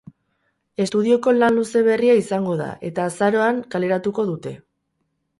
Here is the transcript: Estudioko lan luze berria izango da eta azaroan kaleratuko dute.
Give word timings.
Estudioko 0.83 1.33
lan 1.41 1.57
luze 1.59 1.83
berria 1.87 2.15
izango 2.21 2.55
da 2.61 2.69
eta 2.89 3.05
azaroan 3.09 3.59
kaleratuko 3.75 4.25
dute. 4.31 4.55